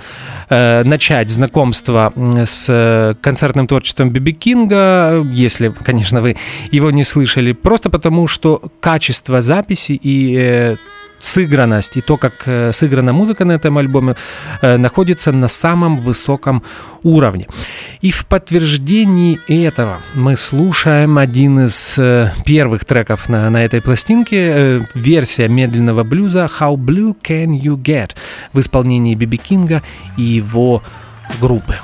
э, 0.50 0.84
начать 0.84 1.30
знакомство 1.30 2.14
с 2.46 2.68
э, 2.70 3.16
концертным 3.22 3.68
творчеством 3.68 4.12
Биби 4.12 4.34
Кинга, 4.34 5.26
если, 5.34 5.70
конечно, 5.70 6.22
вы 6.22 6.38
его 6.72 6.92
не 6.92 7.04
слышали, 7.04 7.54
просто 7.54 7.90
потому 7.90 8.28
что 8.28 8.62
качество 8.80 9.42
записи 9.42 9.94
и 9.94 10.36
э, 10.38 10.76
сыгранность 11.20 11.98
и 11.98 12.02
то, 12.02 12.18
как 12.18 12.34
э, 12.46 12.72
сыграна 12.74 13.14
музыка 13.14 13.46
на 13.46 13.54
этом 13.54 13.78
альбоме, 13.78 14.16
э, 14.62 14.78
находится 14.78 15.32
на 15.32 15.48
самом 15.48 16.02
высоком 16.02 16.64
уровне. 17.04 17.48
И 18.02 18.12
в 18.12 18.26
подтверждении 18.26 19.40
этого 19.48 20.02
мы 20.14 20.36
слушаем 20.36 21.18
один 21.18 21.60
из 21.60 21.98
э, 21.98 22.32
первых 22.46 22.86
треков 22.86 23.30
на, 23.30 23.50
на 23.50 23.64
этой 23.64 23.82
пластинке, 23.82 24.88
версия 24.94 25.48
медленного 25.48 26.04
блюза 26.04 26.50
«How 26.60 26.76
Blue 26.76 27.16
Can 27.22 27.60
You 27.60 27.76
Get» 27.76 28.12
в 28.54 28.60
исполнении 28.60 29.16
Биби 29.16 29.38
Кинга 29.38 29.82
и 30.18 30.24
его 30.24 30.84
группы. 31.40 31.80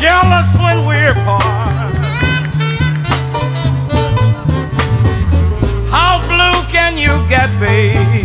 Jealous 0.00 0.52
when 0.60 0.84
we're 0.86 1.10
apart. 1.10 1.96
How 5.88 6.20
blue 6.28 6.60
can 6.70 6.98
you 6.98 7.16
get, 7.28 7.48
baby? 7.58 8.22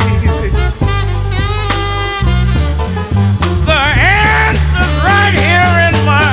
The 3.63 3.81
answer's 4.03 4.95
right 5.07 5.31
here 5.31 5.73
in 5.87 5.95
my 6.03 6.27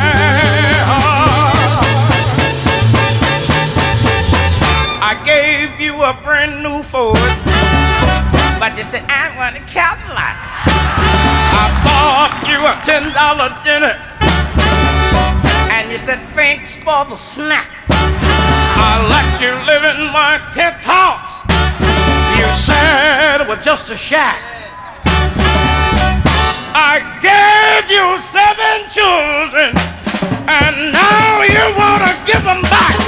heart. 0.90 1.86
I 5.00 5.14
gave 5.24 5.78
you 5.80 6.02
a 6.02 6.12
brand 6.24 6.62
new 6.64 6.82
Ford, 6.82 7.14
but 8.58 8.76
you 8.76 8.82
said 8.82 9.04
I 9.08 9.30
want 9.36 9.54
a 9.56 9.60
Cadillac. 9.70 10.36
I 11.54 11.70
bought 11.86 12.34
you 12.50 12.58
a 12.66 12.74
ten 12.84 13.12
dollar 13.14 13.54
dinner, 13.62 13.94
you 15.98 16.04
said 16.04 16.34
thanks 16.34 16.76
for 16.76 17.04
the 17.06 17.16
snack. 17.16 17.68
I 17.90 19.02
let 19.10 19.40
you 19.40 19.50
live 19.66 19.82
in 19.82 20.06
my 20.12 20.38
penthouse. 20.54 21.42
You 22.38 22.46
said 22.52 23.40
it 23.40 23.48
was 23.48 23.64
just 23.64 23.90
a 23.90 23.96
shack. 23.96 24.38
I 26.70 27.02
gave 27.18 27.90
you 27.90 28.16
seven 28.22 28.86
children, 28.94 29.74
and 30.46 30.92
now 30.92 31.42
you 31.42 31.66
want 31.76 32.04
to 32.06 32.32
give 32.32 32.44
them 32.44 32.62
back. 32.62 33.07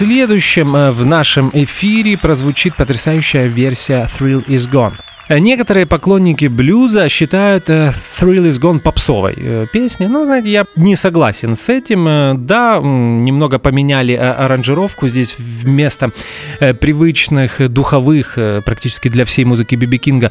Yeah. 0.00 0.28
Следующим 0.28 0.76
э, 0.76 0.92
в 0.92 1.04
нашем 1.04 1.50
эфире 1.52 2.16
прозвучит 2.16 2.76
потрясающая 2.76 3.46
версия 3.46 4.06
Thrill 4.06 4.46
is 4.46 4.70
Gone. 4.70 4.92
Э, 5.28 5.40
Некоторые 5.40 5.86
поклонники 5.86 6.46
блюза 6.46 7.08
считают 7.08 7.68
э, 7.68 7.92
Thrill 8.20 8.48
is 8.48 8.60
Gone 8.60 8.78
попсовой 8.78 9.66
песней. 9.72 10.06
Ну, 10.06 10.24
знаете, 10.24 10.50
я 10.50 10.66
не 10.76 10.94
согласен 10.94 11.56
с 11.56 11.68
этим. 11.68 12.46
Да, 12.46 12.78
немного 12.80 13.58
поменяли 13.58 14.12
аранжировку. 14.12 15.08
Здесь 15.08 15.34
вместо 15.36 16.12
привычных 16.60 17.68
духовых, 17.68 18.38
практически 18.64 19.08
для 19.08 19.24
всей 19.24 19.44
музыки 19.44 19.74
Биби 19.74 19.98
Кинга, 19.98 20.30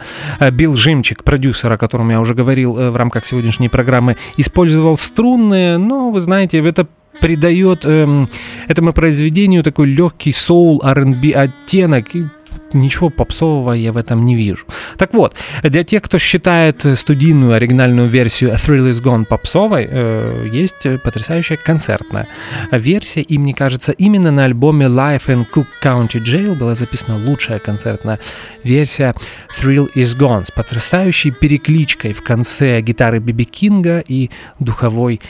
Билл 0.52 0.78
Жимчик, 0.78 1.26
продюсер, 1.26 1.74
о 1.74 1.78
котором 1.78 2.10
я 2.10 2.22
уже 2.22 2.36
говорил 2.36 2.72
в 2.72 2.96
рамках 2.96 3.26
сегодняшней 3.26 3.68
программы, 3.68 4.16
использовал 4.38 4.96
струнные, 4.96 5.78
но, 5.78 6.10
вы 6.10 6.22
знаете, 6.22 6.60
это 6.60 6.88
придает 7.22 7.86
эм, 7.86 8.30
этому 8.68 8.94
произведению 8.94 9.64
такой 9.64 9.88
легкий 9.88 10.32
соул 10.32 10.82
R&B 10.84 11.32
оттенок. 11.32 12.16
И 12.16 12.26
ничего 12.74 13.10
попсового 13.10 13.74
я 13.74 13.92
в 13.92 13.98
этом 13.98 14.26
не 14.26 14.36
вижу. 14.36 14.66
Так 14.98 15.14
вот, 15.14 15.36
для 15.64 15.84
тех, 15.84 16.02
кто 16.02 16.20
считает 16.20 16.86
студийную 16.96 17.54
оригинальную 17.54 18.08
версию 18.08 18.52
Thrill 18.52 18.90
Is 18.90 19.04
Gone 19.04 19.26
попсовой, 19.26 19.88
э, 19.90 20.50
есть 20.52 21.02
потрясающая 21.04 21.58
концертная 21.58 22.28
версия, 22.72 23.22
и 23.22 23.38
мне 23.38 23.54
кажется, 23.54 23.92
именно 23.92 24.32
на 24.32 24.46
альбоме 24.46 24.88
Life 24.88 25.28
in 25.28 25.46
Cook 25.54 25.68
County 25.84 26.22
Jail 26.22 26.56
была 26.56 26.76
записана 26.76 27.18
лучшая 27.18 27.60
концертная 27.60 28.20
версия 28.64 29.14
Thrill 29.60 29.90
Is 29.96 30.18
Gone 30.18 30.46
с 30.46 30.52
потрясающей 30.52 31.32
перекличкой 31.32 32.14
в 32.14 32.24
конце 32.24 32.82
гитары 32.82 33.20
Биби 33.20 33.46
Кинга 33.46 34.04
и 34.08 34.30
духовой 34.60 35.22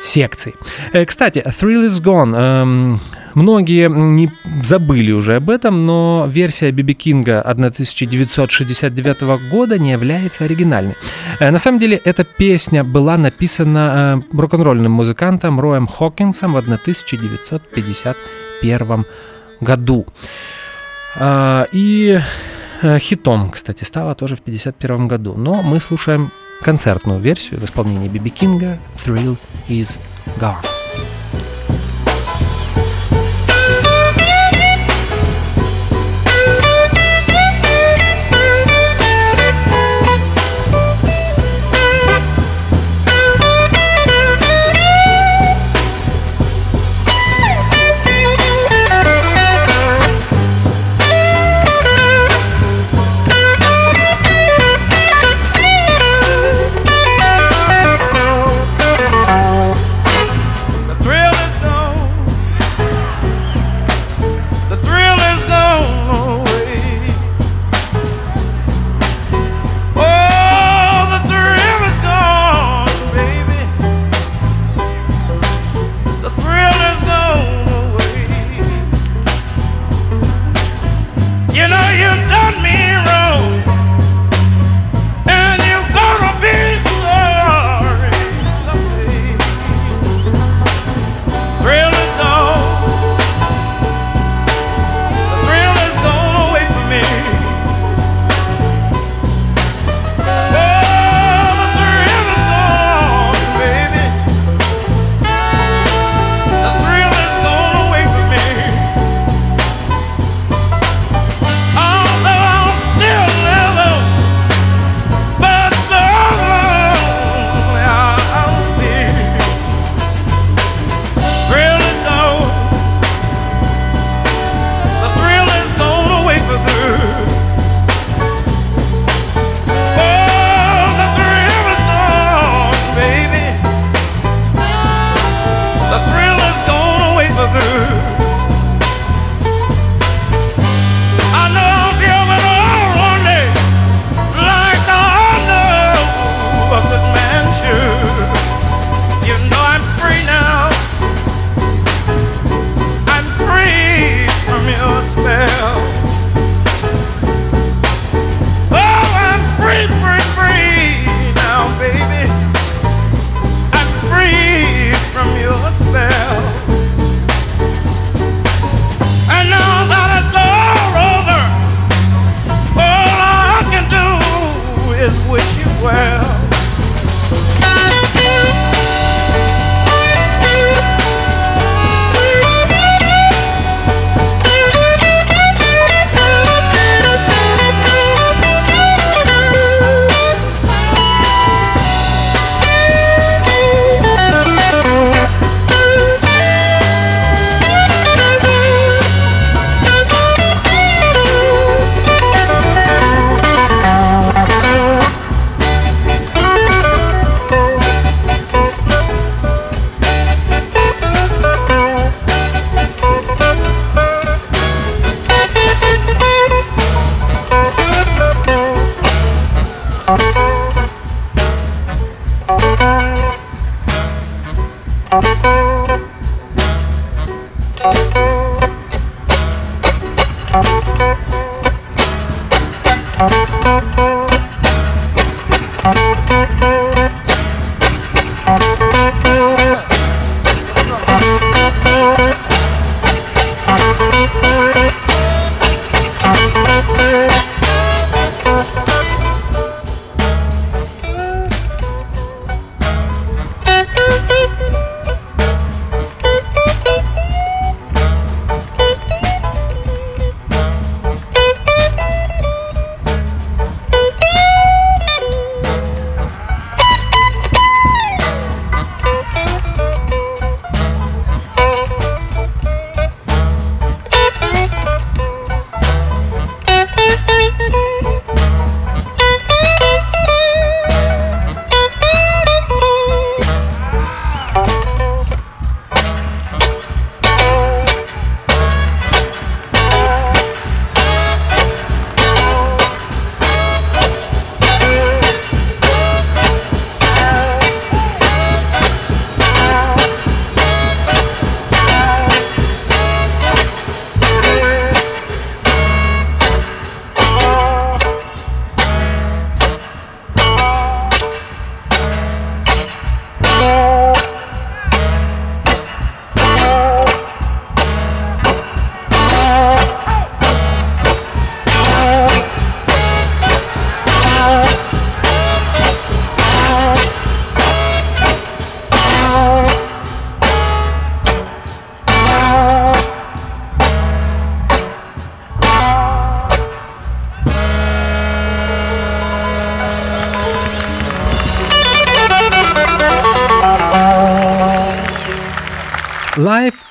секций. 0.00 0.54
Э, 0.92 1.04
Кстати, 1.04 1.42
Thrill 1.46 1.86
is 1.86 2.00
Gone. 2.02 2.34
эм, 2.36 3.00
Многие 3.34 3.88
не 3.90 4.30
забыли 4.64 5.12
уже 5.12 5.36
об 5.36 5.50
этом, 5.50 5.84
но 5.86 6.26
версия 6.26 6.70
Биби 6.70 6.94
Кинга 6.94 7.42
1969 7.42 9.20
года 9.50 9.78
не 9.78 9.90
является 9.92 10.44
оригинальной. 10.44 10.94
Э, 11.40 11.50
На 11.50 11.58
самом 11.58 11.78
деле, 11.80 11.96
эта 12.04 12.24
песня 12.24 12.82
была 12.84 13.16
написана 13.18 14.22
э, 14.32 14.36
рок-н-ролльным 14.38 14.92
музыкантом 14.92 15.60
Роем 15.60 15.86
Хокинсом 15.86 16.54
в 16.54 16.56
1951 16.56 19.04
году. 19.60 20.06
А, 21.18 21.66
И 21.72 22.18
э, 22.82 22.98
хитом, 22.98 23.50
кстати, 23.50 23.84
стала 23.84 24.14
тоже 24.14 24.36
в 24.36 24.40
1951 24.40 25.08
году. 25.08 25.34
Но 25.36 25.62
мы 25.62 25.80
слушаем 25.80 26.30
концертную 26.62 27.20
версию 27.20 27.60
в 27.60 27.64
исполнении 27.64 28.08
Биби 28.08 28.30
Кинга 28.30 28.78
«Thrill 28.96 29.36
is 29.68 29.98
Gone». 30.38 30.75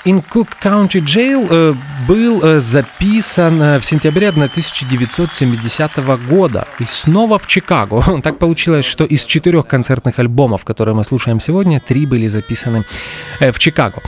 In 0.05 0.23
Cook 0.23 0.49
County 0.61 1.01
Jail 1.01 1.47
э, 1.49 1.73
был 2.07 2.43
э, 2.43 2.59
записан 2.59 3.61
э, 3.61 3.79
в 3.79 3.85
сентябре 3.85 4.29
1970 4.29 5.97
года 6.29 6.67
и 6.79 6.85
снова 6.85 7.39
в 7.39 7.47
Чикаго. 7.47 8.03
Так 8.23 8.39
получилось, 8.39 8.85
что 8.85 9.03
из 9.03 9.25
четырех 9.25 9.67
концертных 9.67 10.19
альбомов, 10.19 10.63
которые 10.63 10.95
мы 10.95 11.03
слушаем 11.03 11.39
сегодня, 11.39 11.79
три 11.79 12.05
были 12.05 12.27
записаны 12.27 12.85
в 13.39 13.59
Чикаго. 13.59 14.01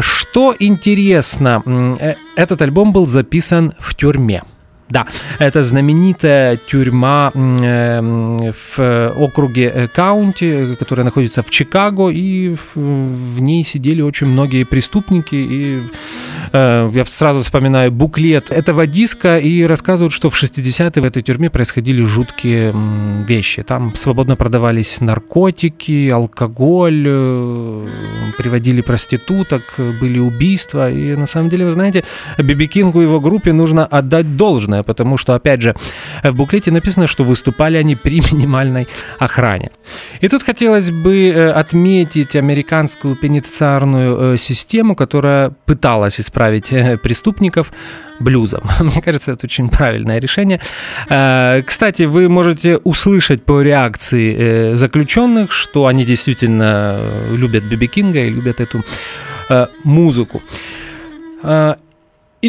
Что 0.00 0.54
интересно, 0.58 1.96
этот 2.36 2.62
альбом 2.62 2.92
был 2.92 3.06
записан 3.06 3.72
в 3.78 3.94
тюрьме. 3.94 4.42
Да, 4.88 5.04
это 5.40 5.64
знаменитая 5.64 6.56
тюрьма 6.56 7.32
э, 7.34 8.52
в 8.76 9.12
округе 9.16 9.72
э, 9.74 9.88
Каунти, 9.88 10.76
которая 10.76 11.04
находится 11.04 11.42
в 11.42 11.50
Чикаго, 11.50 12.08
и 12.08 12.54
в 12.74 13.40
ней 13.40 13.64
сидели 13.64 14.00
очень 14.00 14.28
многие 14.28 14.64
преступники. 14.64 15.34
И 15.34 15.82
я 16.52 17.04
сразу 17.04 17.42
вспоминаю 17.42 17.92
буклет 17.92 18.50
этого 18.50 18.86
диска, 18.86 19.38
и 19.38 19.64
рассказывают, 19.64 20.12
что 20.12 20.30
в 20.30 20.42
60-е 20.42 21.02
в 21.02 21.04
этой 21.04 21.22
тюрьме 21.22 21.50
происходили 21.50 22.02
жуткие 22.02 22.74
вещи. 23.28 23.62
Там 23.62 23.94
свободно 23.94 24.36
продавались 24.36 25.00
наркотики, 25.00 26.08
алкоголь, 26.08 27.04
приводили 28.38 28.80
проституток, 28.80 29.62
были 29.78 30.18
убийства. 30.18 30.90
И 30.90 31.14
на 31.16 31.26
самом 31.26 31.50
деле, 31.50 31.66
вы 31.66 31.72
знаете, 31.72 32.04
Биби 32.38 32.66
Кингу 32.66 33.00
и 33.00 33.04
его 33.04 33.20
группе 33.20 33.52
нужно 33.52 33.84
отдать 33.84 34.36
должное 34.36 34.82
потому 34.86 35.16
что, 35.18 35.34
опять 35.34 35.60
же, 35.60 35.74
в 36.22 36.34
буклете 36.34 36.70
написано, 36.70 37.06
что 37.06 37.24
выступали 37.24 37.76
они 37.76 37.96
при 37.96 38.20
минимальной 38.32 38.88
охране. 39.18 39.70
И 40.20 40.28
тут 40.28 40.42
хотелось 40.42 40.90
бы 40.90 41.28
э, 41.28 41.50
отметить 41.50 42.36
американскую 42.36 43.16
пенитенциарную 43.16 44.34
э, 44.34 44.36
систему, 44.36 44.94
которая 44.94 45.50
пыталась 45.66 46.20
исправить 46.20 46.35
э, 46.36 46.96
преступников 46.96 47.72
блюзом. 48.20 48.62
Мне 48.80 49.02
кажется, 49.02 49.32
это 49.32 49.46
очень 49.46 49.68
правильное 49.68 50.18
решение. 50.18 50.60
Кстати, 51.66 52.02
вы 52.02 52.28
можете 52.28 52.78
услышать 52.78 53.44
по 53.44 53.62
реакции 53.62 54.76
заключенных, 54.76 55.52
что 55.52 55.86
они 55.86 56.04
действительно 56.04 57.28
любят 57.30 57.64
Биби 57.64 57.88
Кинга 57.88 58.20
и 58.20 58.30
любят 58.30 58.60
эту 58.60 58.84
музыку. 59.84 60.42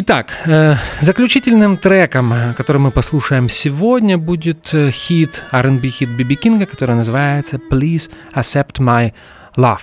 Итак, 0.00 0.32
э, 0.46 0.76
заключительным 1.00 1.76
треком, 1.76 2.34
который 2.56 2.78
мы 2.78 2.90
послушаем 2.90 3.48
сегодня, 3.48 4.16
будет 4.16 4.72
э, 4.72 4.90
хит, 4.92 5.42
R&B 5.50 5.88
хит 5.88 6.10
Биби 6.10 6.36
Кинга, 6.36 6.66
который 6.66 6.94
называется 6.94 7.58
«Please 7.70 8.10
Accept 8.34 8.80
My 8.80 9.12
Love». 9.56 9.80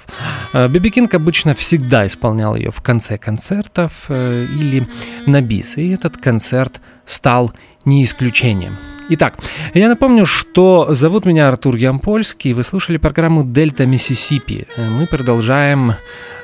Э, 0.53 0.67
Биби 0.67 0.89
Кинг 0.89 1.13
обычно 1.13 1.53
всегда 1.53 2.07
исполнял 2.07 2.55
ее 2.55 2.71
в 2.71 2.81
конце 2.81 3.17
концертов 3.17 4.09
или 4.09 4.87
на 5.25 5.41
бис, 5.41 5.77
и 5.77 5.89
этот 5.89 6.17
концерт 6.17 6.81
стал 7.05 7.53
не 7.85 8.03
исключением. 8.03 8.77
Итак, 9.07 9.35
я 9.75 9.87
напомню, 9.87 10.25
что 10.25 10.95
зовут 10.95 11.25
меня 11.25 11.47
Артур 11.47 11.75
Ямпольский, 11.75 12.53
вы 12.53 12.63
слушали 12.63 12.97
программу 12.97 13.43
«Дельта 13.43 13.85
Миссисипи». 13.85 14.65
Мы 14.77 15.05
продолжаем 15.05 15.93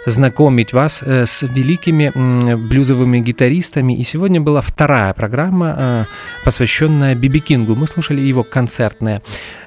знакомить 0.06 0.74
вас 0.74 1.02
э, 1.04 1.26
с 1.26 1.42
великими 1.42 2.12
блюзовыми 2.56 3.20
гитаристами. 3.20 3.94
И 3.98 4.04
сегодня 4.04 4.42
была 4.42 4.62
вторая 4.62 5.14
программа, 5.14 5.76
э, 5.78 6.06
посвященная 6.46 7.16
Биби 7.16 7.40
Кингу. 7.40 7.76
Мы 7.76 7.88
слушали 7.88 8.22
его 8.22 8.44
концертные 8.44 9.22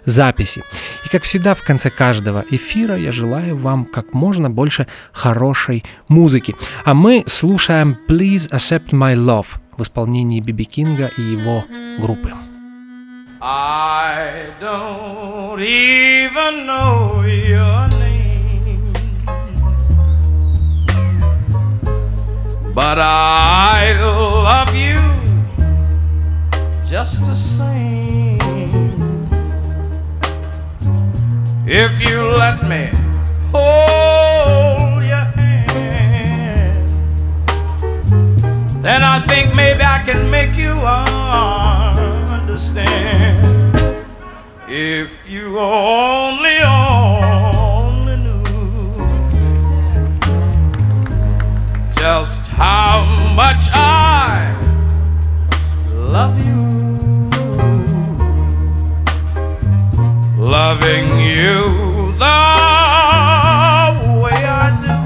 записи. 0.04 0.62
И 1.04 1.08
как 1.08 1.24
всегда 1.24 1.54
в 1.54 1.62
конце 1.62 1.90
каждого 1.90 2.44
эфира 2.50 2.96
я 2.96 3.12
желаю 3.12 3.56
вам 3.56 3.84
как 3.84 4.14
можно 4.14 4.50
больше 4.50 4.86
хорошей 5.12 5.84
музыки. 6.08 6.54
А 6.84 6.94
мы 6.94 7.24
слушаем 7.26 7.96
«Please 8.08 8.50
Accept 8.50 8.90
My 8.90 9.14
Love» 9.14 9.46
в 9.76 9.82
исполнении 9.82 10.40
Биби 10.40 10.64
Кинга 10.64 11.10
и 11.16 11.22
его 11.22 11.64
группы. 12.00 12.32
I 13.46 14.54
don't 14.58 15.60
even 15.60 16.64
know 16.64 17.20
your 17.26 17.88
name. 17.98 18.90
But 22.72 22.98
I 22.98 23.92
love 24.00 24.74
you 24.74 24.98
just 26.88 27.22
the 27.26 27.34
same. 27.34 28.40
If 31.66 32.00
you 32.00 32.22
let 32.22 32.66
me 32.66 32.88
hold 33.52 35.04
your 35.04 35.26
hand, 35.36 36.88
then 38.82 39.02
I 39.02 39.20
think 39.20 39.54
maybe 39.54 39.82
I 39.82 40.02
can 40.02 40.30
make 40.30 40.56
you 40.56 40.72
understand. 42.54 43.98
If 44.68 45.28
you 45.28 45.58
only 45.58 46.58
only 46.62 48.16
knew 48.16 48.44
just 51.92 52.46
how 52.50 53.04
much 53.34 53.64
I 53.72 54.54
love 56.14 56.38
you. 56.46 56.62
Loving 60.38 61.06
you 61.18 62.12
the 62.22 62.40
way 64.22 64.38
I 64.62 64.70
do. 64.86 64.96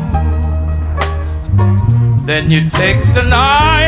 Then 2.27 2.51
you 2.51 2.69
take 2.69 3.01
the 3.15 3.23
night 3.23 3.88